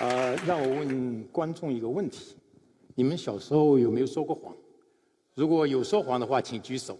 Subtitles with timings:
[0.00, 2.34] 呃，让我问观众一个问题：
[2.94, 4.56] 你们小时候有没有说过谎？
[5.34, 6.98] 如果有说谎的话，请举手。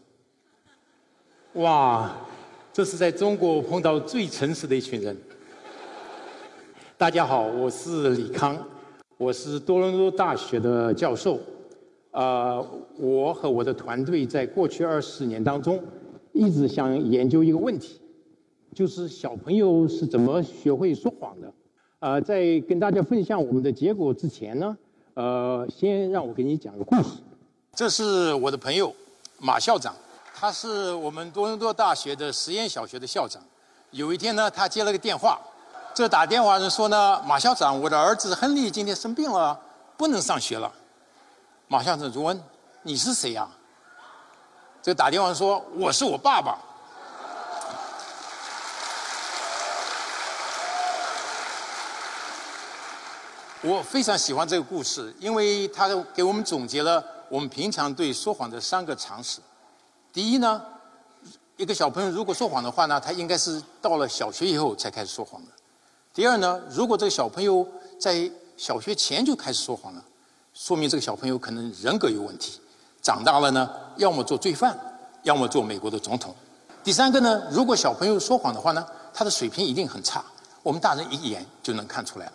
[1.54, 2.14] 哇，
[2.70, 5.16] 这是在中国碰到最诚实的一群人。
[6.98, 8.54] 大家好，我是李康，
[9.16, 11.40] 我是多伦多大学的教授。
[12.10, 12.62] 呃，
[12.98, 15.82] 我和我的团队在过去二十年当中，
[16.32, 17.98] 一直想研究一个问题，
[18.74, 21.50] 就是小朋友是怎么学会说谎的。
[22.00, 24.74] 呃，在跟大家分享我们的结果之前呢，
[25.12, 27.10] 呃，先让我给你讲个故事。
[27.74, 28.90] 这是我的朋友
[29.38, 29.94] 马校长，
[30.34, 33.42] 他是我们多伦多大学的实验小学的校长。
[33.90, 35.38] 有一天呢，他接了个电话，
[35.92, 39.60] 这打电话人说呢，马校长，我的儿子亨利今天生病了，
[39.98, 40.72] 不能上学了。
[41.68, 42.42] 马校长就问
[42.82, 43.46] ：“你是谁呀？”
[44.80, 46.58] 这打电话说：“我是我爸爸。”
[53.62, 59.38] 我非常喜欢这个故事，因为它给我们总结了我们平常对说谎的三个常识。
[60.10, 60.62] 第一呢，
[61.58, 65.48] 一个小朋友如果说谎的话呢，他应该是到了小学以后才开始说谎的。
[66.14, 67.66] 第二呢，如果这个小朋友
[67.98, 70.02] 在小学前就开始说谎了，
[70.54, 72.58] 说明这个小朋友可能人格有问题，
[73.02, 74.74] 长大了呢，要么做罪犯，
[75.22, 76.34] 要么做美国的总统。
[76.82, 80.24] 第三个呢，如果小朋友说谎的话呢，他的水平一定很差，
[80.62, 82.32] 我们大人一眼就能看出来了。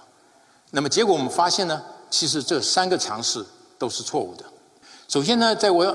[0.72, 3.46] 那么结果我们发现呢，其实这三个尝试
[3.78, 4.44] 都是错误的。
[5.08, 5.86] 首先呢，在我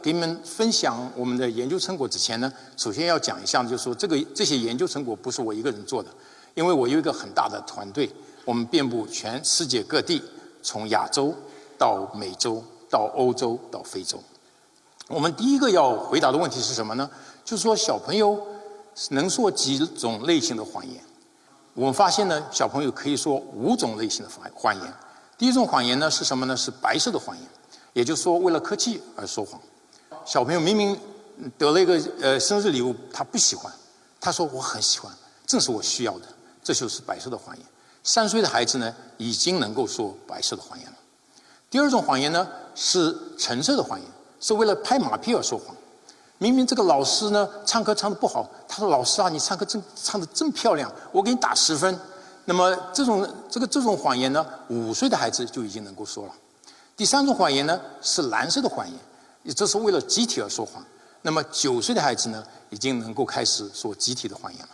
[0.00, 6.08] 给你们分享我们的研究成果之前呢，首先要讲一下，就是说这个这些研究成果不是我一个人做的，
[6.54, 8.08] 因为我有一个很大的团队，
[8.44, 10.22] 我们遍布全世界各地，
[10.62, 11.34] 从亚洲
[11.76, 14.22] 到美洲到欧洲到非洲。
[15.08, 17.10] 我们第一个要回答的问题是什么呢？
[17.44, 18.40] 就是说小朋友
[19.08, 21.02] 能说几种类型的谎言？
[21.74, 24.94] 我们发现呢，小朋友可以说五种类型的谎谎言。
[25.38, 26.56] 第一种谎言呢是什么呢？
[26.56, 27.46] 是白色的谎言，
[27.92, 29.60] 也就是说为了客气而说谎。
[30.26, 30.98] 小朋友明明
[31.56, 33.72] 得了一个呃生日礼物，他不喜欢，
[34.20, 35.10] 他说我很喜欢，
[35.46, 36.26] 正是我需要的，
[36.62, 37.64] 这就是白色的谎言。
[38.02, 40.96] 三岁的孩子呢，已经能够说白色的谎言了。
[41.70, 44.08] 第二种谎言呢是橙色的谎言，
[44.40, 45.74] 是为了拍马屁而说谎。
[46.42, 52.00] 明明这个老师呢唱歌唱的不好，他说：“老师啊，你唱歌真唱的真漂亮，我给你打十分。”
[52.46, 56.32] 那么这种这个这种谎言呢，五岁的孩子就已经能够说了。
[56.96, 60.82] 第三种谎言呢是蓝色的谎言，这是为了集体而说谎。
[61.20, 64.68] 那么九岁的孩子呢已经能够开始说集体的谎言了。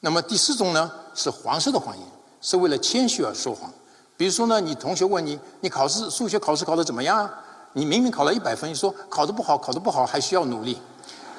[0.00, 2.06] 那么第四种呢是黄色的谎言，
[2.40, 3.70] 是为了谦虚而说谎。
[4.16, 7.30] 比如说呢，你同学问你，你考试数学考试考的怎么样啊？
[7.74, 10.80] 你明明考了一百分，你说考的不好，考的不好，还需要努力。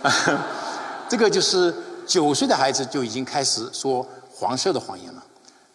[1.09, 1.73] 这个就是
[2.05, 5.23] 九岁的孩子就已经开始说黄色的谎言了。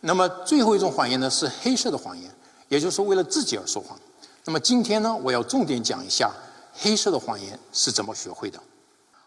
[0.01, 2.31] 那么最后一种谎言呢是黑色的谎言，
[2.69, 3.99] 也就是为了自己而说谎。
[4.45, 6.33] 那么今天呢，我要重点讲一下
[6.73, 8.59] 黑色的谎言是怎么学会的。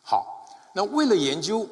[0.02, 1.68] 好，那为了研究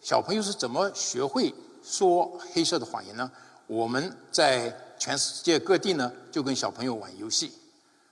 [0.00, 1.54] 小朋友是怎么学会
[1.84, 3.30] 说黑色的谎言呢？
[3.66, 7.52] 我们在全世界各地呢就跟小朋友玩游戏。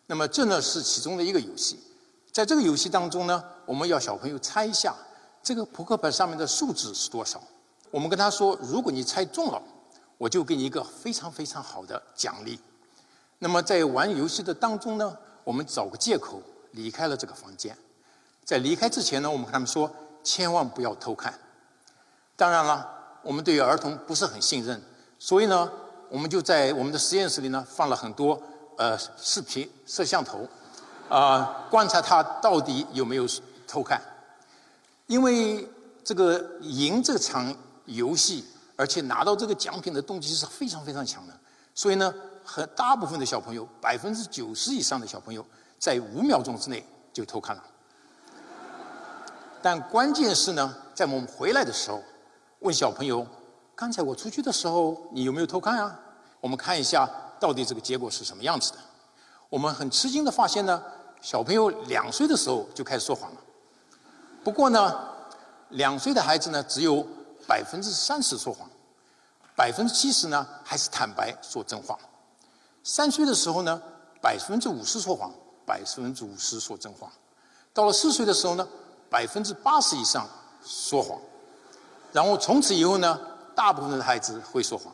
[0.07, 1.79] 那么这呢是其中的一个游戏。
[2.35, 4.93] 在这个游戏当中呢，我们要小朋友猜一下
[5.41, 7.41] 这个扑克牌上面的数字是多少。
[7.93, 9.63] 我们跟他说，如果你猜中了，
[10.19, 12.59] 我就给你一个非常非常好的奖励。
[13.39, 16.43] 那么在玩游戏的当中呢，我们找个借口
[16.73, 17.79] 离开了这个房间。
[18.45, 19.89] 在离开之前呢，我们跟他们说，
[20.25, 21.33] 千万不要偷看。
[22.35, 22.85] 当然了，
[23.23, 24.83] 我们对于儿童不是很信任，
[25.21, 25.71] 所以呢，
[26.09, 28.43] 我们就在我们的实验室里呢放了很多
[28.77, 30.45] 呃视频摄像头。
[31.09, 33.27] 啊，观察他到底有没有
[33.67, 34.01] 偷看，
[35.07, 35.69] 因为
[36.03, 37.55] 这个赢这场
[37.85, 38.45] 游戏，
[38.77, 41.35] 而且拿到这个奖品的动机是非常非常强的，
[41.75, 42.13] 所以呢，
[42.45, 45.45] 很大部分的小朋友，百分之九十以上的小朋友，
[45.79, 47.63] 在五秒钟之内就偷看了。
[49.63, 52.03] 但关键是呢，在我们回来的时候，
[52.61, 53.27] 问小朋友，
[53.75, 56.01] 刚才我出去的时候，你有没有偷看啊？
[56.41, 57.09] 我们看一下
[57.41, 58.79] 到底这个结果是什么样子的。
[59.55, 60.83] 我们很吃惊的发现呢，
[61.21, 63.37] 小朋友两岁的时候就开始说谎了。
[64.43, 64.99] 不过呢，
[65.69, 67.07] 两岁的孩子呢只有
[67.47, 68.69] 百分之三十说谎，
[69.55, 71.97] 百分之七十呢还是坦白说真话。
[72.83, 73.81] 三岁的时候呢，
[74.21, 75.33] 百分之五十说谎，
[75.65, 77.09] 百分之五十说真话。
[77.73, 78.69] 到了四岁的时候呢，
[79.09, 80.29] 百分之八十以上
[80.67, 81.17] 说谎。
[82.11, 83.21] 然后从此以后呢，
[83.55, 84.93] 大部分的孩子会说谎。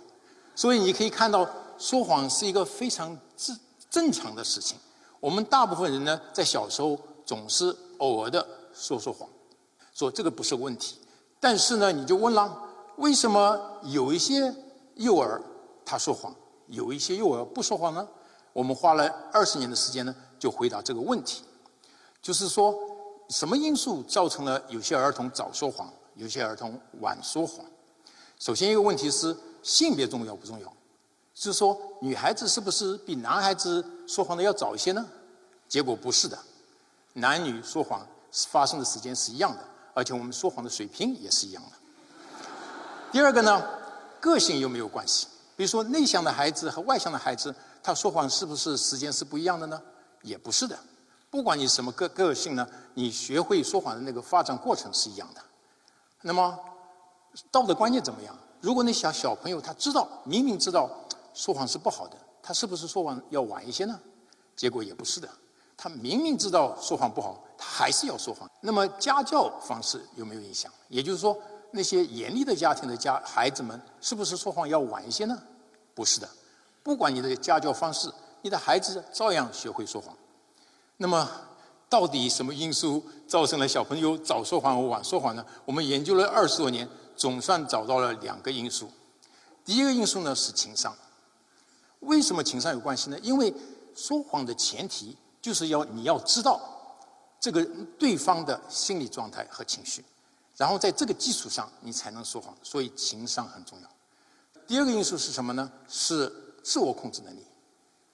[0.55, 1.49] 所以你可以看到，
[1.79, 3.59] 说谎是一个非常自。
[3.91, 4.79] 正常的事情，
[5.19, 9.29] 我们大部分人呢，在小时候总是偶尔的说说谎，
[9.93, 10.97] 说这个不是问题。
[11.41, 12.57] 但是呢，你就问了，
[12.97, 14.55] 为什么有一些
[14.95, 15.43] 幼儿
[15.85, 16.35] 他说谎，
[16.69, 18.07] 有一些幼儿不说谎呢？
[18.53, 21.43] 我们花了二十年的时间呢，就回答这个问题，
[22.23, 22.75] 就是说，
[23.29, 27.65] 什么因素造成了有些儿童早说谎，有些儿童晚说谎？
[28.39, 30.73] 首先一个问题是性别重要不重要？
[31.45, 35.07] 是说女孩子是不是比男孩子说谎的要早一些呢？
[35.69, 36.39] 结果不是的，
[37.15, 38.07] 男女说谎
[38.49, 39.65] 发生的时间是一样的，
[39.95, 41.71] 而且我们说谎的水平也是一样的。
[43.13, 43.65] 第二个呢，
[44.21, 45.27] 个性有没有关系？
[45.57, 47.55] 比如说内向的孩子和外向的孩子。
[47.83, 49.81] 他说谎是不是时间是不一样的呢？
[50.21, 50.79] 也不是的。
[51.31, 55.41] 不管你什么个个性呢，你学会说谎的那个发展过程是一样的。
[56.21, 56.59] 那么
[57.51, 58.37] 道德观念怎么样？
[58.61, 60.91] 如果那小小朋友他知道明明知道
[61.35, 63.99] 说谎是不好的，他是不是说谎要晚一些呢？
[64.57, 65.29] 结果也不是的。
[65.77, 68.51] 他明明知道说谎不好，他还是要说谎。
[68.61, 70.71] 那么家教方式有没有影响？
[70.89, 71.35] 也就是说，
[71.71, 75.43] 那些严厉的家庭的家孩子们是不是说谎要晚一些呢？
[75.95, 76.29] 不是的。
[76.83, 78.13] 不管你的家教方式，
[78.43, 80.15] 你的孩子照样学会说谎。
[80.99, 81.27] 那么，
[81.89, 85.45] 到底什么因素造成了小朋友早说谎和晚说谎呢？
[85.65, 86.87] 我们研究了二十多年，
[87.17, 88.91] 总算找到了两个因素。
[89.65, 90.95] 第一个因素呢是情商。
[92.01, 93.19] 为什么情商有关系呢？
[93.21, 93.53] 因为
[93.95, 96.61] 说谎的前提就是要你要知道
[97.39, 97.65] 这个
[97.99, 100.05] 对方的心理状态和情绪，
[100.57, 102.55] 然后在这个基础上你才能说谎。
[102.63, 103.89] 所以情商很重要。
[104.67, 105.71] 第二个因素是什么呢？
[105.89, 106.33] 是
[106.63, 107.45] 自我控制能力，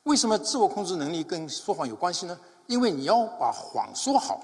[0.04, 2.38] 为什么自我控制能力跟说谎有关系呢？
[2.66, 4.40] 因为你要把谎说好，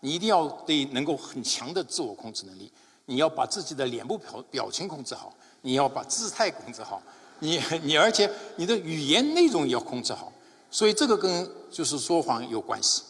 [0.00, 2.72] 你一定要得能够很强的自我控制能力。
[3.04, 7.02] 你要把自己的脸部表表情控制好，你要把姿态控制好，
[7.42, 10.32] 你 你而且你的语言内容也要控制好。
[10.70, 13.02] 所以这个跟就是说谎有关系。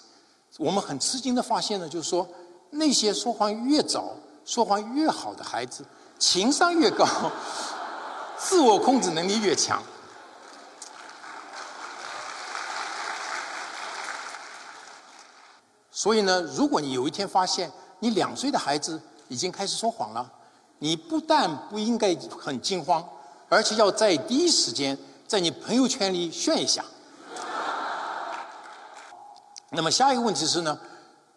[0.56, 2.26] 我们很吃惊的发现呢，就是说
[2.70, 5.84] 那些说谎越早、说谎越好的孩子，
[6.18, 7.06] 情商越高，
[8.38, 9.82] 自我控制能力越强。
[15.92, 17.70] 所以呢，如果你有一天发现
[18.00, 20.32] 你两岁的孩子已经开始说谎了，
[20.78, 23.06] 你不但不应该很惊慌，
[23.52, 24.96] 而且要在第一时间
[25.28, 26.82] 在你朋友圈里炫一下。
[29.72, 30.80] 那么下一个问题是呢，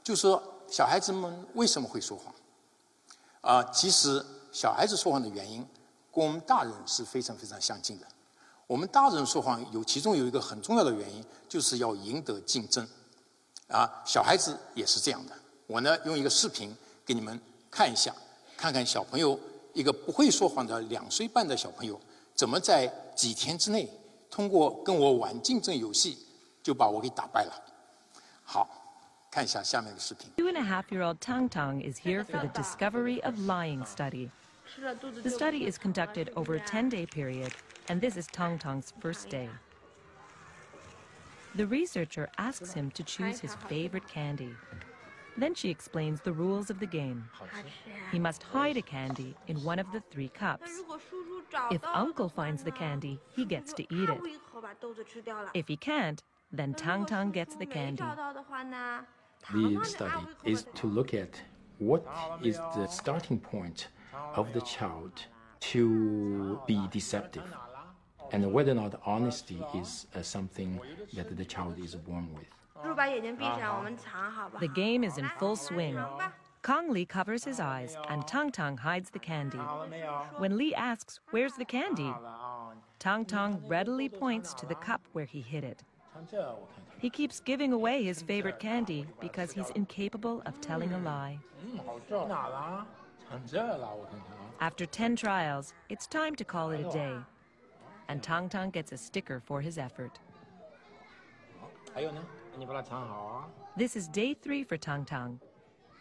[0.02, 2.34] 就说小孩子们为什么会说谎？
[3.42, 5.68] 啊，其实小孩子说谎的原因
[6.14, 8.08] 跟我们大人是非常非常相近的。
[8.66, 12.88] 我们大人说谎有其中有一个很重要的原因，就是要赢得竞争。
[13.68, 15.34] 啊，小孩子也是这样的。
[15.68, 16.74] 我呢，用一个视频
[17.06, 17.38] 给你们
[17.70, 18.16] 看一下，
[18.56, 19.38] 看看小朋友
[19.76, 22.00] 一个不会说谎的两岁半的小朋友，
[22.34, 23.88] 怎么在几天之内
[24.32, 26.18] 通过跟我玩竞争游戏，
[26.64, 27.54] 就把我给打败了。
[28.42, 28.68] 好，
[29.30, 30.32] 看一下下面的视频。
[30.38, 34.30] Two and a half year old Tang Tang is here for the discovery of lying study.
[35.22, 37.52] The study is conducted over a 10 day period,
[37.88, 39.50] and this is Tang Tang's first day.
[41.54, 44.56] The researcher asks him to choose his favorite candy.
[45.38, 47.30] Then she explains the rules of the game.
[48.12, 50.72] He must hide a candy in one of the three cups.
[51.72, 54.22] If uncle finds the candy, he gets to eat it.
[55.54, 58.04] If he can't, then Tang Tang gets the candy.
[59.54, 61.42] The study is to look at
[61.80, 62.06] what
[62.42, 63.90] is the starting point
[64.36, 65.12] of the child
[65.60, 67.44] to be deceptive
[68.32, 70.80] and whether or not honesty is uh, something
[71.14, 72.48] that the child is born with.
[74.60, 75.98] The game is in full swing.
[76.62, 79.60] Kong Li covers his eyes and Tang Tang hides the candy.
[80.38, 82.12] When Li asks, Where's the candy?
[83.00, 85.84] Tang Tang readily points to the cup where he hid it.
[86.98, 91.40] He keeps giving away his favorite candy because he's incapable of telling a lie.
[94.60, 97.16] After 10 trials, it's time to call it a day
[98.08, 100.20] and Tang Tang gets a sticker for his effort.
[103.78, 105.40] This is day three for Tang Tang.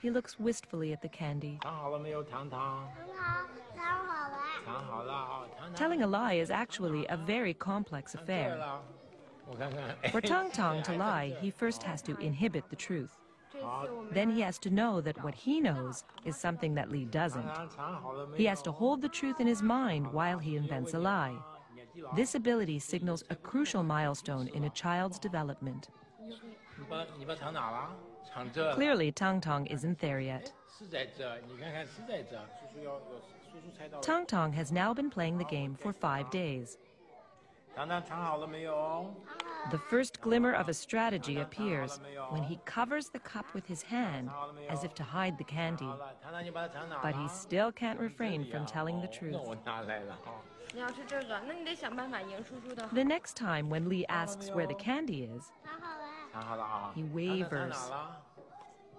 [0.01, 1.59] He looks wistfully at the candy.
[5.75, 8.63] Telling a lie is actually a very complex affair.
[10.11, 13.19] For Tang Tang to lie, he first has to inhibit the truth.
[14.13, 17.51] Then he has to know that what he knows is something that Li doesn't.
[18.37, 21.37] He has to hold the truth in his mind while he invents a lie.
[22.17, 25.89] This ability signals a crucial milestone in a child's development.
[28.75, 30.53] Clearly, Tang Tang isn't there yet.
[34.03, 36.79] Tang Tang has now been playing the game for five days.
[39.71, 41.99] The first glimmer of a strategy appears
[42.31, 44.31] when he covers the cup with his hand
[44.69, 45.89] as if to hide the candy.
[47.03, 49.37] But he still can't refrain from telling the truth.
[52.93, 55.51] The next time when Lee asks where the candy is,
[56.95, 57.77] he wavers.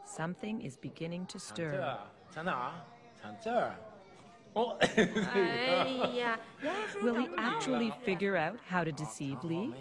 [0.06, 1.98] Something is beginning to stir.
[7.04, 9.74] Will he actually figure out how to deceive Lee?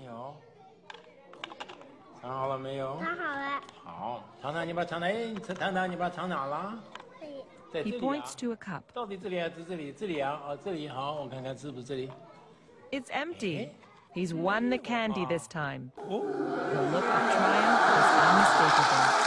[7.84, 8.90] He points to a cup.
[12.92, 13.70] It's empty.
[14.14, 15.90] He's won the candy this time.
[15.96, 19.24] The look of triumph is unmistakable.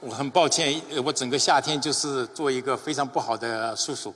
[0.00, 4.14] 我很抱歉，我整个夏天就是做一个非常不好的叔叔。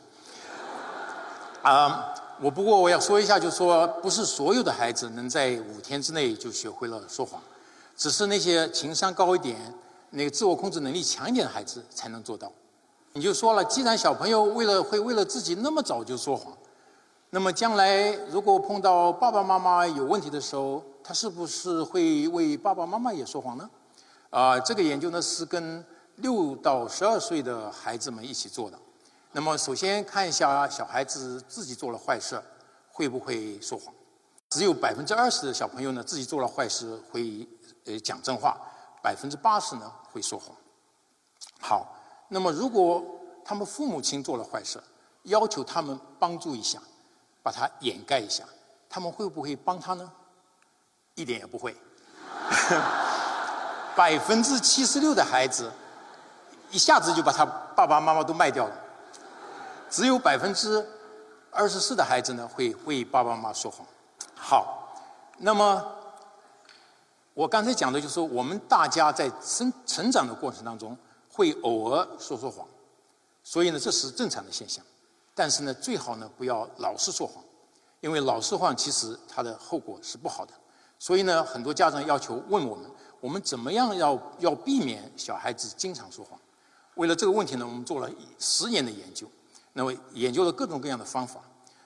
[1.62, 2.14] 啊。
[2.40, 7.40] 我不过我要说一下，就是说，不是所有的孩子能在五天之内就学会了说谎，
[7.96, 9.56] 只是那些情商高一点、
[10.10, 12.50] 那个自我控制能力强一点的孩子才能做到。
[13.14, 16.56] 你就说了，既然小朋友为了会为了自己那么早就说谎，
[17.30, 23.68] 那么将来如果碰到爸爸妈妈有问题的时候，他是不是会为爸爸妈妈也说谎呢？
[24.30, 25.84] 啊，这个研究呢是跟
[26.16, 28.78] 六到十二岁的孩子们一起做的。
[29.32, 32.40] 那么，首先看一下小孩子自己做了坏事，
[32.90, 33.92] 会不会说谎？
[34.50, 37.46] 只有百分之二十的小朋友呢，自己做了坏事会
[37.86, 38.56] 呃讲真话，
[39.02, 40.54] 百分之八十呢会说谎。
[41.58, 41.94] 好，
[42.34, 43.04] 那么如果
[43.44, 44.82] 他们父母亲做了坏事，
[45.24, 46.80] 要求他们帮助一下，
[47.42, 48.42] 把它掩盖一下，
[48.88, 50.10] 他们会不会帮他呢？
[51.14, 51.76] 一点也不会。
[53.94, 55.70] 百分之七十六的孩子
[56.70, 57.44] 一下子就把他
[57.76, 58.74] 爸爸妈妈都卖掉了。
[59.90, 60.88] 只有百分之
[61.50, 63.86] 二十四的孩子呢会为爸爸妈妈说谎。
[64.34, 64.96] 好，
[65.36, 65.84] 那么
[67.34, 70.96] 我刚才讲的就是我们大家在生成长的过程当中
[71.32, 72.66] 会偶尔说说谎，
[73.42, 74.84] 所以呢这是正常的现象。
[75.34, 77.42] 但是呢最好呢不要老是说谎，
[78.00, 80.52] 因为老说谎其实它的后果是不好的。
[80.98, 86.38] 所以呢很多家长要求问我们，我们怎么样要要避免小孩子经常说谎？
[86.96, 89.26] 为了这个问题呢，我们做了十年的研究。
[89.74, 91.40] 那么研究了各种各样的方法，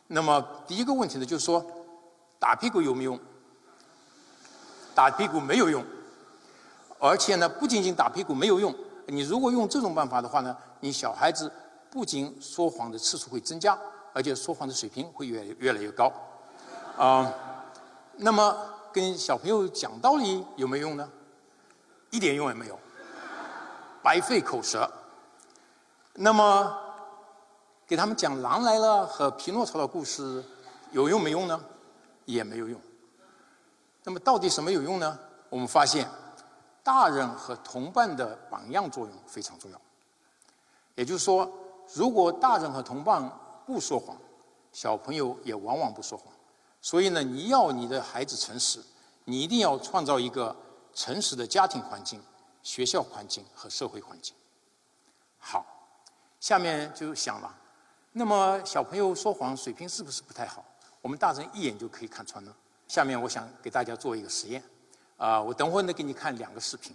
[0.09, 1.65] 那么第一个问题呢，就是说
[2.37, 3.21] 打屁股有没有用？
[4.93, 5.85] 打屁股没有用，
[6.99, 8.75] 而且呢，不仅仅打屁股没有用，
[9.07, 11.51] 你如果用这种办法的话呢，你小孩子
[11.91, 13.79] 不仅说谎的次数会增加，
[14.13, 16.13] 而且说谎的水平会越越来越高，
[16.97, 17.33] 啊，
[18.17, 18.57] 那么
[18.93, 21.09] 跟小朋友讲道理有没有用呢？
[22.11, 22.79] 一点用也没有，
[24.03, 24.91] 白费口舌。
[26.15, 26.83] 那么。
[27.89, 30.45] 给他们讲《狼来了》和《匹诺曹》的故事，
[30.91, 31.65] 有用没用呢？
[32.25, 32.81] 也没有用。
[34.03, 35.17] 那么到底什么有用呢？
[35.49, 36.09] 我们发现，
[36.87, 39.81] 大人和同伴的榜样作用非常重要。
[40.95, 41.51] 也就是说，
[41.93, 43.29] 如果大人和同伴
[43.67, 44.17] 不说谎，
[44.71, 46.33] 小朋友也往往不说谎。
[46.81, 48.81] 所以呢，你要你的孩子诚实，
[49.25, 50.55] 你一定要创造一个
[50.95, 52.23] 诚实的家庭环境、
[52.63, 54.33] 学校环境和社会环境。
[55.41, 55.67] 好，
[56.39, 57.53] 下面就想了。
[58.13, 60.65] 那么小朋友说谎水平是不是不太好？
[61.03, 62.55] 我们大人一眼就可以看穿呢。
[62.87, 64.63] 下面我想给大家做一个实验，
[65.17, 66.95] 啊，我等会儿呢给你看两个视频，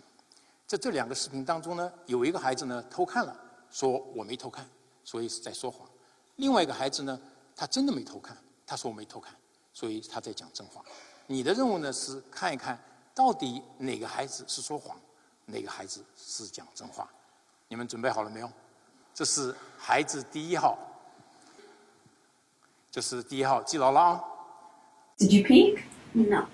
[0.67, 3.35] 在这两个视频当中呢，有一个孩子呢偷看了，
[3.69, 4.67] 说我没偷看，
[5.03, 5.87] 所以是在说谎；
[6.35, 7.19] 另外一个孩子呢，
[7.55, 9.35] 他真的没偷看，他说我没偷看，
[9.73, 10.83] 所以他在讲真话。
[11.27, 12.77] 你的任务呢是看一看
[13.15, 14.95] 到底哪个孩子是说谎，
[15.45, 17.09] 哪个孩子是讲真话。
[17.67, 18.51] 你们准备好了没有？
[19.13, 20.77] 这是孩子第一号。
[22.91, 24.23] 这是第一号，记牢了啊。
[25.17, 25.81] Did you peek?
[26.11, 26.47] No.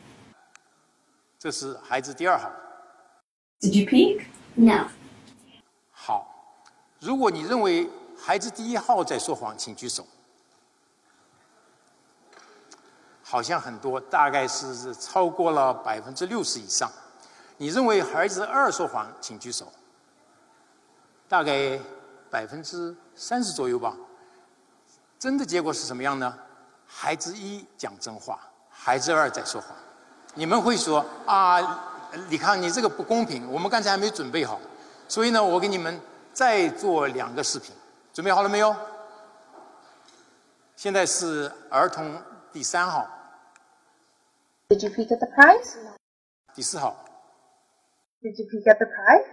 [1.39, 2.51] 这是孩子第二号。
[3.59, 4.25] Did you peek?
[4.55, 4.87] No.
[5.91, 6.63] 好，
[6.99, 10.05] 如果你认为孩子第一号在说谎，请举手。
[13.23, 16.91] 好像很多，大概是超过了百分之六十以上。
[17.57, 19.71] 你认为孩子二说谎，请举手。
[21.27, 21.77] 大概
[22.31, 23.95] 百分之三十左右吧。
[25.19, 26.37] 真的结果是什么样呢？
[26.85, 28.39] 孩子一讲真话，
[28.69, 29.75] 孩子二在说谎。
[30.37, 31.59] 你们会说啊，
[32.29, 33.51] 李康，你这个不公平。
[33.51, 34.59] 我们刚才还没准备好，
[35.07, 35.99] 所以呢，我给你们
[36.31, 37.73] 再做两个视频。
[38.13, 38.75] 准备好了没有？
[40.75, 43.07] 现在是儿童第三号。
[44.69, 45.75] Did you pick up the prize?
[46.53, 46.95] 第四号。
[48.21, 49.25] Did you pick up the prize?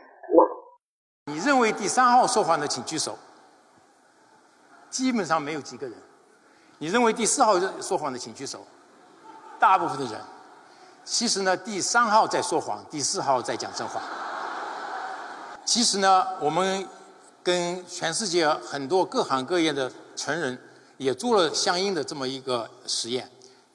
[1.26, 3.18] 你认为第三号说谎的，请举手。
[4.88, 5.94] 基本上没有几个人。
[6.78, 8.64] 你认为第四号说谎的，请举手。
[9.58, 10.20] 大部分的人，
[11.04, 14.00] 其实呢，第三号在说谎，第四号在讲真话。
[15.64, 16.87] 其实呢，我们
[17.42, 20.58] 跟全世界很多各行各业的成人
[20.96, 23.30] 也做了相应的这么一个实验。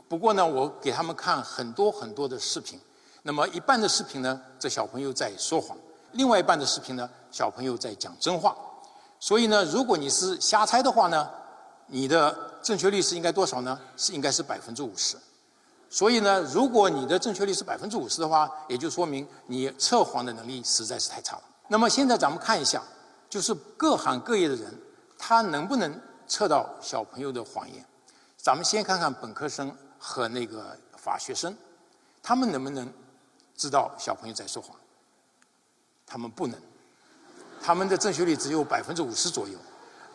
[0.08, 2.80] 不过呢，我给他们看很多很多的视频。
[3.24, 5.78] 那么一半的视频呢，这小朋友在说谎；
[6.14, 8.56] 另外一半的视频呢，小朋友在讲真话。
[9.20, 11.30] 所以呢，如果你是瞎猜的话呢，
[11.88, 13.80] 你的正确率是应该多少呢？
[13.96, 15.16] 是应该是百分之五十。
[15.90, 21.44] 所以呢，如果你的正确率是百分之五十的话，也就说明你测谎的能力实在是太差了。
[21.68, 22.82] 那么现在咱们看一下，
[23.30, 24.74] 就是各行各业的人，
[25.18, 27.84] 他能不能测到小朋友的谎言？
[28.38, 31.56] 咱们先看看本科生和那个法学生，
[32.22, 32.88] 他们能不能？
[33.58, 34.74] 知道小朋友在说谎，
[36.08, 36.58] 他们不能，
[37.62, 39.60] 他们的正确率只有百分之五十左右，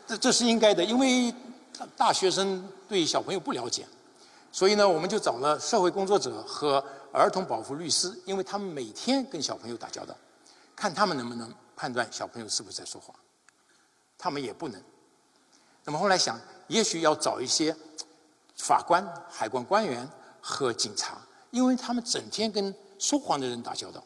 [0.07, 1.31] 这这是应该的，因为
[1.95, 3.87] 大学生对小朋友不了解，
[4.55, 6.79] 所以呢，我们就找了社会工作者和
[7.11, 10.15] 儿童保护律师，因为他们每天跟小朋友打交道，
[10.77, 13.13] 看他们能不能判断小朋友是不是在说谎，
[14.17, 14.81] 他们也不能。
[15.83, 17.75] 那么后来想，也许要找一些
[18.57, 20.09] 法官、海关官员
[20.41, 21.19] 和警察，
[21.51, 22.73] 因为他们整天跟。
[22.97, 24.03] 说谎的人打交道，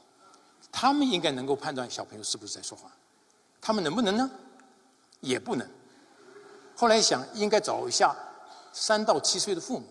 [0.73, 2.91] 他们应该能够判断小朋友是不是在说谎，
[3.61, 4.29] 他们能不能呢？
[5.21, 5.69] 也不能。
[6.75, 8.17] 后来想，应该找一下
[8.73, 9.87] 三到七岁的父母，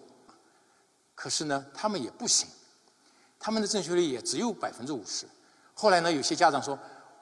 [1.18, 2.48] 可是呢，他们也不行，
[3.40, 5.26] 他们的正确率也只有百分之五十。
[5.74, 6.78] 后来呢，有些家长说，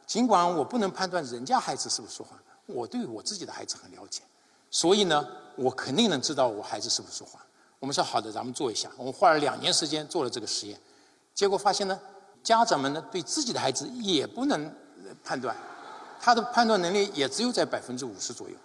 [0.06, 4.22] 尽管我不能判断人家孩子是不是说谎，我对我自己的孩子很了解，
[4.70, 5.26] 所以呢，
[5.56, 7.42] 我肯定能知道我孩子是不是说谎。
[7.80, 8.92] 我们说好的，咱们做一下。
[8.98, 10.78] 我们花了两年时间做了这个实验。
[11.34, 11.98] 结果发现呢，
[12.44, 14.74] 家长们呢对自己的孩子也不能
[15.24, 15.56] 判断，
[16.20, 18.56] 他的判断能力也只有在百分之五十左右，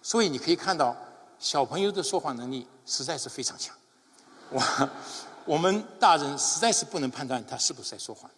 [0.00, 0.96] 所以你可以看到
[1.38, 3.74] 小朋友的说谎能力实在是非常强，
[4.50, 4.90] 我
[5.44, 8.30] 我们大人实在是不能判断他是不是在说谎。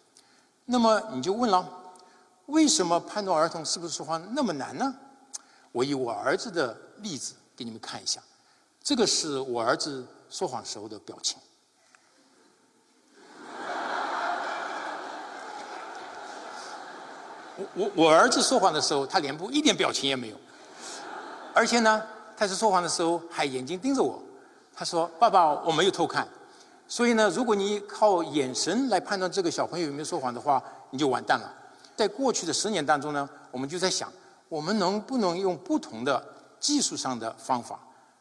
[0.65, 1.67] 那么你就问了，
[2.45, 4.93] 为什么判断儿童是不是说谎那么难呢？
[5.71, 8.21] 我以我儿子的例子给你们看一下，
[8.83, 11.37] 这个是我儿子说谎时候的表情。
[17.55, 20.37] 我我我儿子说谎的时候，他脸部一点表情也没有，
[21.53, 22.01] 而且呢，
[22.37, 24.21] 他是说谎的时候还眼睛盯着我。
[24.75, 26.27] 他说：“爸爸，我没有偷看。”
[26.87, 31.53] 所以呢，如果你靠眼神来判断这个小朋友有没有说谎的话，你就完蛋了。
[31.95, 34.11] 在过去的十年当中呢，我们就在想，
[34.49, 36.23] 我们能不能用不同的
[36.59, 37.79] 技术上的方法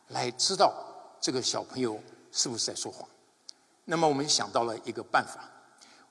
[0.08, 0.72] 来知道
[1.20, 1.98] 这个小朋友
[2.30, 3.08] 是不是在说谎？
[3.84, 5.40] 那么我们想到了一个办法。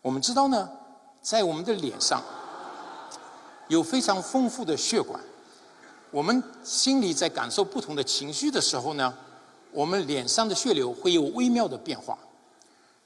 [0.01, 0.69] 我们知道呢，
[1.21, 2.21] 在我们的脸上。
[3.67, 5.17] 有非常丰富的血管，
[6.09, 9.13] 我们心里在感受不同的情绪的时候呢，
[9.73, 12.17] 我们脸上的血流会有微妙的变化。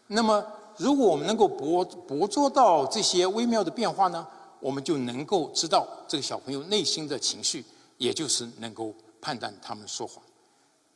[0.07, 0.45] 那么，
[0.77, 4.25] 如果我们能够捕捕捉到这些微妙的变化呢，
[4.59, 7.65] 我们就能够知道这个小朋友内心的情绪，
[7.97, 10.23] 也就是能够判断他们说谎。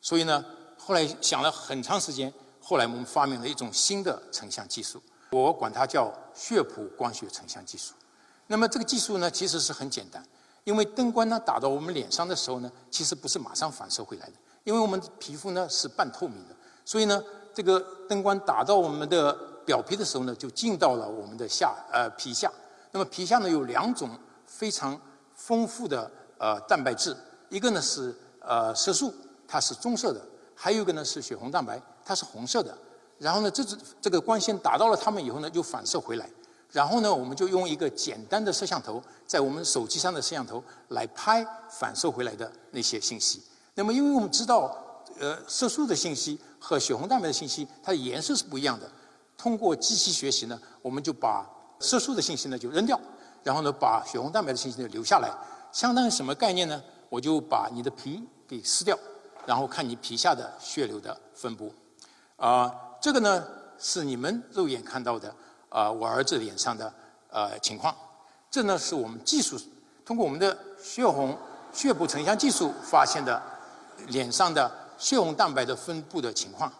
[0.01, 0.43] 所以呢，
[0.77, 5.01] 后来想了很长时间，后来我们发明了一种新的成像技术，
[5.32, 7.93] 我管它叫血谱光学成像技术。
[8.47, 10.23] 那么这个技术呢，其实是很简单，
[10.63, 14.34] 因为灯光呢打到我们脸上的时候呢，其实不是马上反射回来的，
[14.69, 16.55] 因为我们皮肤呢是半透明的，
[16.86, 17.19] 所以呢，
[17.51, 19.34] 这个灯光打到我们的
[19.65, 22.51] 表皮的时候呢，就进到了我们的下呃皮下。
[22.91, 24.08] 那么皮下呢有两种
[24.45, 24.95] 非常
[25.34, 27.17] 丰富的呃蛋白质，
[27.49, 29.12] 一个呢是呃色素，
[29.47, 30.21] 它是棕色的；
[30.53, 32.77] 还有一个呢是血红蛋白，它是红色的。
[33.17, 36.29] 然后呢，这只这个光线打到了它们以后呢，就反射回来。
[36.71, 43.41] 然后呢，我们就用一个简单的摄像头，在我们手机上的摄像头来拍反射回来的那些信息。
[43.80, 44.76] 那么，因为我们知道，
[45.22, 48.86] 呃，色素的信息和血红蛋白的信息，它的颜色是不一样的。
[49.38, 53.00] 通过机器学习呢，我们就把色素的信息呢就扔掉，
[53.42, 55.32] 然后呢，把血红蛋白的信息呢留下来。
[55.72, 56.84] 相当于什么概念呢？
[57.08, 59.00] 我就把你的皮给撕掉，
[59.46, 61.74] 然后看你皮下的血流的分布。
[62.36, 65.34] 啊，这个呢是你们肉眼看到的。
[65.70, 66.94] 啊，我儿子脸上的
[67.30, 67.96] 呃情况，
[68.52, 69.58] 这呢是我们技术
[70.04, 71.38] 通过我们的血红
[71.72, 73.42] 血部成像技术发现的
[74.08, 76.72] 脸上的血红蛋白的分布的情况。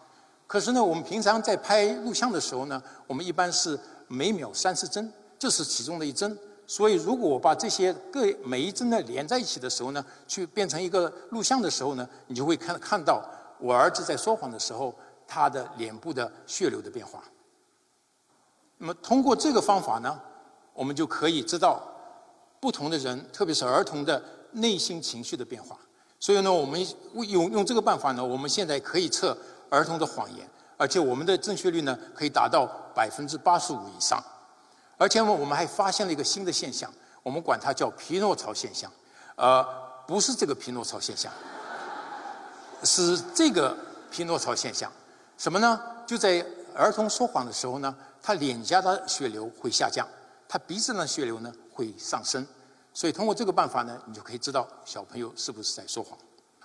[0.46, 3.78] 可是呢，我们平常在拍录像的时候呢，我们一般是
[4.08, 6.36] 每秒三十帧，这是其中的一帧。
[6.66, 13.24] 所以，如果我把这些各每一帧呢连在一起的时候呢，去变成一个录像的时候呢，你就会看看到
[13.58, 14.94] 我儿子在说谎的时候，
[15.26, 17.22] 他的脸部的血流的变化。
[18.78, 20.20] 那么通过这个方法呢，
[20.72, 21.82] 我们就可以知道
[22.60, 25.76] 不同的人，特别是儿童的内心情绪的变化。
[26.20, 26.78] 所以呢，我们
[27.14, 29.36] 用用这个办法呢，我们现在可以测
[29.70, 34.22] 儿童的谎言，而且我们的正确率呢可以达到百分之八十五以上。
[34.98, 38.92] 而且呢，我们还发现了一个新的现象，我们管它叫匹诺曹现象，
[39.36, 39.66] 呃，
[40.06, 41.32] 不是这个匹诺曹现象，
[42.84, 43.74] 是这个
[44.10, 44.92] 匹诺曹现象。
[45.38, 45.80] 什么呢？
[46.06, 50.06] 就在儿童说谎的时候呢，他脸颊的血流会下降，
[50.46, 52.46] 他鼻子的血流呢会上升。
[52.92, 56.18] 所以通过这个办法呢，你就可以知道小朋友是不是在说谎。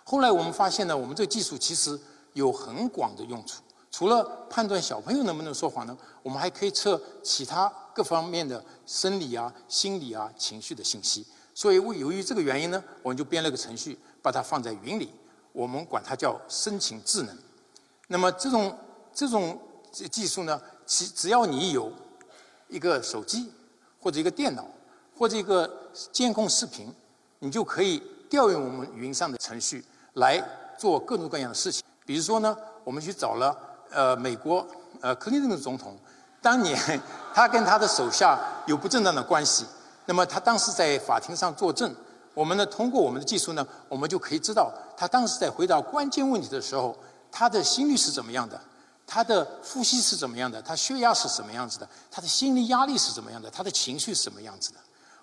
[0.03, 1.99] 后来我们发现呢，我们这个技术其实
[2.33, 3.61] 有很广的用处。
[3.91, 11.25] 除了判断小朋友能不能说谎呢，我们还可以测其他各方面的生理啊、心理啊、情绪的信息。
[11.53, 15.09] 所以为由于这个原因呢，我们就编了个程序，把它放在云里，
[15.53, 17.37] 我们管它叫深情智能。
[18.09, 18.77] 那么这种
[19.13, 19.57] 这种
[20.11, 21.89] 技术呢，其只要你有
[22.67, 23.49] 一个手机
[24.01, 24.67] 或者一个电脑
[25.17, 25.69] 或者一个
[26.11, 26.93] 监控视频，
[27.39, 30.43] 你就可以调用我们云上的程序来
[30.77, 31.83] 做各种各样的事情。
[32.05, 33.57] 比如说呢，我们去找了
[33.91, 34.65] 呃美国
[35.01, 35.97] 呃克林顿的总统，
[36.41, 36.77] 当年
[37.33, 39.65] 他跟他的手下有不正当的关系，
[40.05, 41.93] 那么他当时在法庭上作证，
[42.33, 46.95] 我们呢通过我们的技术呢，我们就可以知道他当时在回答关键问题的时候。
[47.37, 48.57] 他的心率是怎么样的？
[49.05, 50.61] 他的呼吸是怎么样的？
[50.61, 51.89] 他血压是什么样子的？
[52.09, 53.51] 他的心理压力是怎么样的？
[53.51, 54.79] 他的情绪是什么样子的？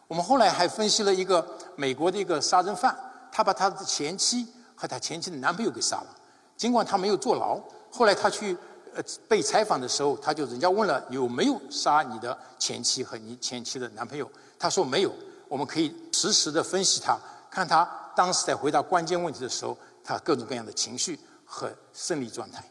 [0.09, 2.97] 我们后来还分析了一个美国的一个杀人犯，
[3.31, 6.07] 他把他的前妻和他前妻的男朋友给杀了，
[6.57, 7.61] 尽管他没有坐牢。
[7.91, 8.57] 后来他去
[8.95, 15.13] 呃被采访的时候，他就人家问了有没有杀你的前妻和你前妻的男朋友，他说没有。
[15.49, 17.19] 我们可以实时的分析他，
[17.51, 21.19] 看他当时在回答关键问题的时候，他各种各样的情绪。
[21.55, 22.65] 和胜利状态，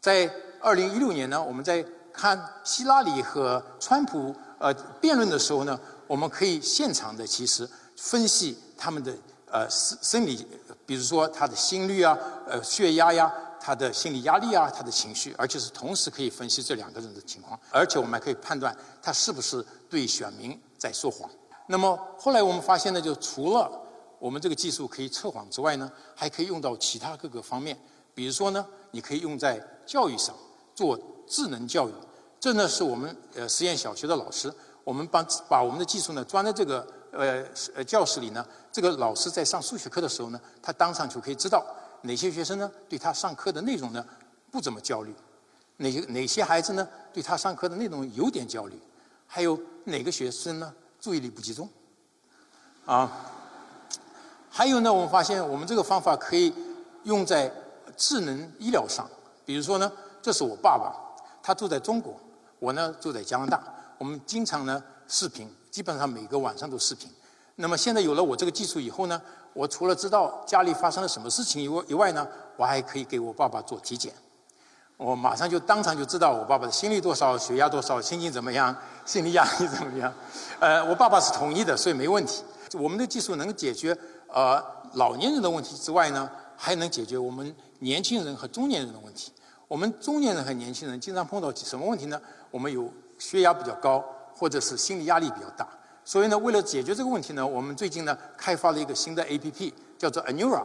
[0.00, 0.28] 在
[0.60, 5.78] 二零一六年呢，我们在看希拉里和川普呃辩论的时候呢，
[6.08, 9.14] 我们可以现场的其实分析他们的
[9.50, 10.44] 呃生生理，
[10.84, 12.18] 比如说他的心率啊、
[12.48, 21.30] 呃血压呀、他的心理压力啊、他的情绪，而且是同时可以分析这两个人的情况，而且我们还可以判断他是不是对选民在说谎。
[21.66, 23.70] 那么后来我们发现呢，就除了
[24.18, 27.78] 我们这个技术可以测谎之外呢，还可以用到其他各个方面。
[28.14, 30.34] 比如说呢，你可以用在教育上
[30.74, 31.92] 做智能教育。
[32.40, 34.52] 这呢是我们呃实验小学的老师，
[34.88, 38.42] 我们把把我们的技术呢装在这个呃呃教室里呢。
[38.72, 41.62] 这个老师在上数学课的时候呢，他当场就可以知道
[42.00, 44.02] 哪些学生呢对他上课的内容呢
[44.50, 45.14] 不怎么焦虑，
[45.76, 48.80] 哪些哪些孩子呢对他上课的内容有点焦虑，
[49.26, 51.68] 还有哪个学生呢注意力不集中。
[52.86, 53.12] 啊，
[54.48, 56.54] 还有呢，我们发现我们这个方法可以
[57.04, 57.52] 用在。
[57.96, 59.08] 智能医疗上，
[59.44, 59.90] 比如说呢，
[60.22, 60.94] 这是我爸爸，
[61.42, 62.14] 他住在中国，
[62.60, 63.60] 我呢住在加拿大，
[63.98, 67.10] 我们经常呢视频，基本上每个晚上都视频。
[67.56, 69.20] 那么现在有了我这个技术以后呢，
[69.52, 74.12] 我除了知道家里发生了什么事情以外以外呢，我还可以给我爸爸做体检，
[74.96, 80.12] 我马上就当场就知道我爸爸的心率多少、血压多少、心情怎么样、心理压力怎么样。
[80.60, 82.44] 呃，我爸爸是同意的，所以没问题。
[82.74, 83.96] 我们的技术能解决
[84.28, 87.54] 呃老年人的问题之外呢，还能解决我们。
[87.80, 89.30] 年轻人和中年人的问题，
[89.68, 92.20] 我们中年人和年轻人经常碰到什么问题呢？
[92.50, 94.04] 我们有血压比较高，
[94.34, 95.68] 或者是心理压力比较大。
[96.04, 100.62] 所以呢，为了解决这个问题呢，我们最近呢开发了一个新的 APP，叫做 Anura。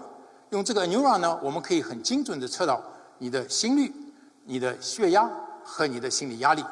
[0.52, 2.82] 用这个 Anura 呢，我们可以很精准的测到
[3.18, 3.94] 你的心率、
[4.46, 5.30] 你的血压
[5.64, 6.64] 和你的心理压力。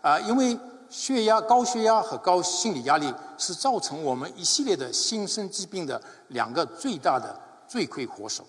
[0.00, 8.46] 啊，因为血压高血压和高心理压力是造成我们一系列的新生疾病的两个最大的罪魁祸首。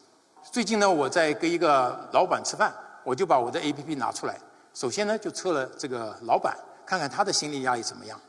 [0.52, 4.40] 最近呢，我在跟一个老板吃饭，我就把我的 A P P 拿出来。
[4.74, 6.58] 首先呢，就测了这个老板，
[6.90, 8.20] 看看他的心理压力怎么样。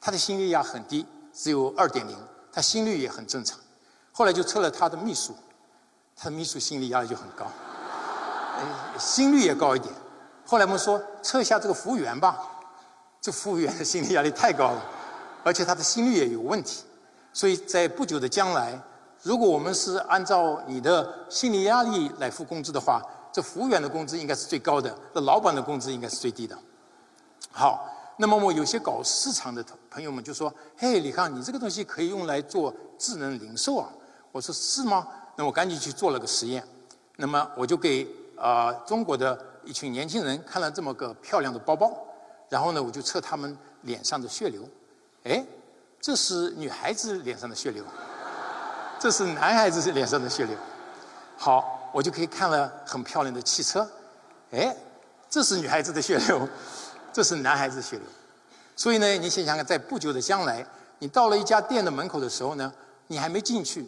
[0.00, 2.16] 他的心率压很低，只有二点零，
[2.52, 3.58] 他心率也很正常。
[4.12, 5.34] 后来就测了他的秘书，
[6.14, 7.44] 他的秘书心理压力就很高，
[9.00, 9.92] 心率也高一点。
[10.46, 12.38] 后来我们说测一下这个服务员吧，
[13.20, 14.82] 这服务员的心理压力太高了，
[15.42, 16.84] 而且他的心率也有问题。
[17.32, 18.80] 所以在不久的将来。
[19.24, 23.00] 如果我们是按照你的心理压力来付工资的话，
[23.32, 26.56] 这服务员的工资应该是最高的，那老板的工资应该是最低的。
[27.50, 33.88] 好，那么我有些搞市场的朋友们就说：“嘿，李康，你这个东西可以用来做智能零售啊？”
[34.30, 36.62] 我说：“是吗？”那我赶紧去做了个实验。
[37.16, 41.92] 那么我就给啊中国的一群年轻人看了这么个漂亮的包包，
[42.48, 44.62] 然后呢，我就测他们脸上的血流。
[45.24, 45.44] 哎，
[46.00, 47.84] 这是女孩子脸上的血流。
[48.98, 50.56] 这是男孩子脸上的血流，
[51.36, 53.84] 好，我就可以看了很漂亮的汽车，
[54.52, 54.76] 哎，
[55.28, 56.48] 这是女孩子的血流，
[57.12, 58.06] 这是男孩子血流，
[58.74, 60.64] 所以呢，你想想看，在不久的将来，
[60.98, 62.72] 你到了一家店的门口的时候呢，
[63.06, 63.86] 你还没进去，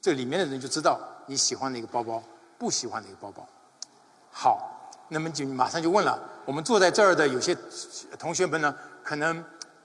[0.00, 2.22] 这里面的人就知道你喜欢哪个包包，
[2.56, 3.46] 不喜欢哪个包包。
[4.30, 7.56] 好，那么就马上就问了，我们坐在这儿的有些
[8.18, 9.44] 同学们呢，可能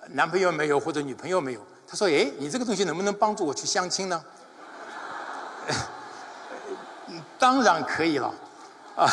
[0.09, 1.61] 男朋友没有或者女朋友没有。
[1.87, 4.23] 他说：“哎，你这个东西能不能帮助我去相亲呢？”
[7.37, 8.33] 当然可以了，
[8.95, 9.09] 啊，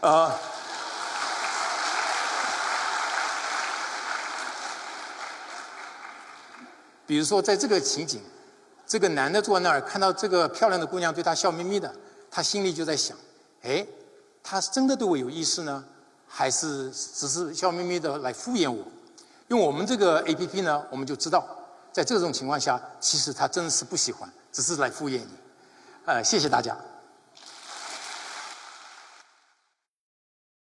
[0.00, 0.34] 啊。
[7.08, 8.20] 比如说，在这个情景，
[8.86, 11.90] 这个男的坐在那儿，看到这个漂亮的姑娘对他笑眯眯的，
[12.30, 13.16] 他心里就在想：
[13.62, 13.86] 哎，
[14.42, 15.82] 他是真的对我有意思呢，
[16.26, 18.84] 还是只是笑眯眯的来敷衍我？
[19.46, 21.48] 用我们这个 A P P 呢，我们就知道，
[21.90, 25.28] 在这种情况下，其实他真是不喜欢，只是来敷衍你。
[26.04, 26.76] 呃，谢谢大家。